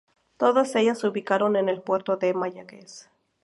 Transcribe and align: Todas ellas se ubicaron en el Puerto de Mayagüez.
Todas 0.37 0.75
ellas 0.75 0.97
se 0.97 1.07
ubicaron 1.07 1.55
en 1.55 1.69
el 1.69 1.83
Puerto 1.83 2.17
de 2.17 2.33
Mayagüez. 2.33 3.07